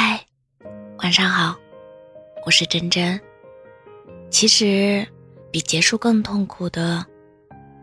[0.00, 0.24] 嗨，
[0.98, 1.56] 晚上好，
[2.46, 3.20] 我是真真。
[4.30, 5.04] 其实，
[5.50, 7.04] 比结束更痛苦的，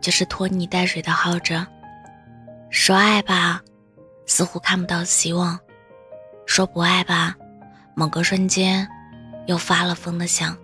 [0.00, 1.66] 就是拖泥带水的耗着。
[2.70, 3.62] 说爱吧，
[4.24, 5.58] 似乎看不到希望；
[6.46, 7.36] 说不爱吧，
[7.94, 8.88] 某个瞬间
[9.46, 10.56] 又发了疯的想。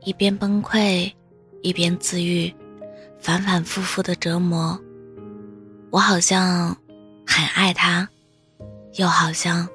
[0.00, 1.12] 一边崩溃，
[1.62, 2.52] 一边自愈，
[3.20, 4.76] 反反复复的折磨。
[5.92, 6.76] 我好像
[7.24, 8.08] 很爱他，
[8.94, 9.68] 又好像……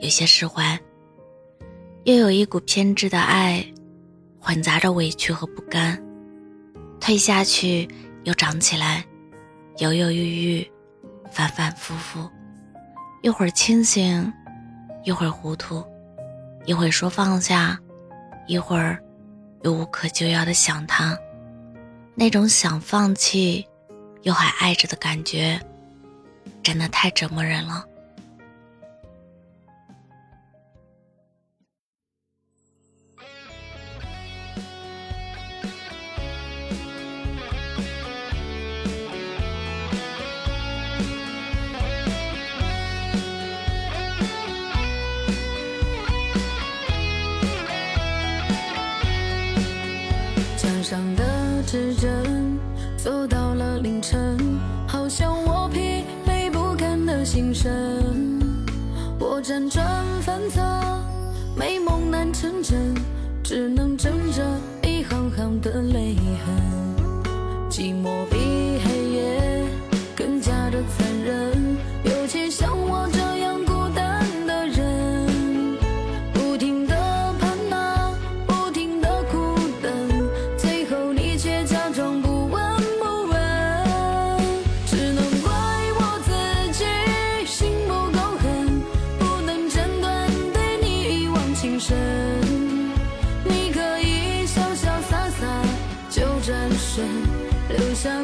[0.00, 0.78] 有些释怀，
[2.04, 3.64] 又有一股偏执的爱，
[4.38, 6.00] 混杂着委屈和不甘，
[7.00, 7.88] 退下去
[8.22, 9.04] 又长起来，
[9.78, 10.70] 犹犹豫豫，
[11.32, 12.30] 反反复复，
[13.22, 14.32] 一会儿清醒，
[15.04, 15.84] 一会儿糊涂，
[16.64, 17.76] 一会儿说放下，
[18.46, 19.02] 一会儿
[19.64, 21.18] 又无可救药的想他，
[22.14, 23.66] 那种想放弃
[24.22, 25.60] 又还爱着的感觉，
[26.62, 27.84] 真的太折磨人了。
[51.70, 52.58] 时针，
[52.96, 54.38] 走到了凌晨，
[54.86, 57.70] 好像我疲惫不堪的心神。
[59.18, 59.86] 我辗转
[60.22, 60.62] 反侧，
[61.54, 62.94] 美梦难成真，
[63.44, 64.42] 只能睁着
[98.00, 98.22] 下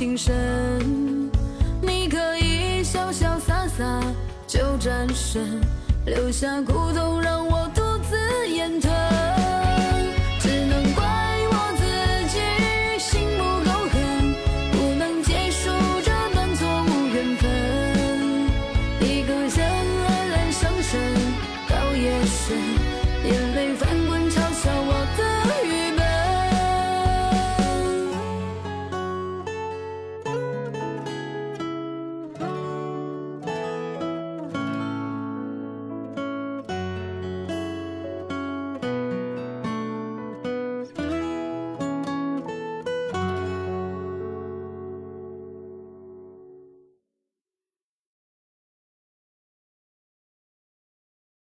[0.00, 0.32] 情深，
[1.82, 4.02] 你可以潇潇洒洒
[4.46, 5.60] 就转身，
[6.06, 8.99] 留下苦痛让我独自咽吞。